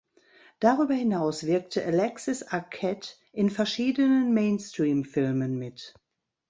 [0.59, 5.93] Darüber hinaus wirkte Alexis Arquette in verschiedenen Mainstream-Filmen mit.